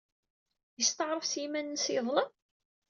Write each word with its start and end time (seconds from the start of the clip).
Yesteɛṛef 0.77 1.25
s 1.27 1.33
yiman-nnes 1.41 1.85
yeḍlem? 1.93 2.31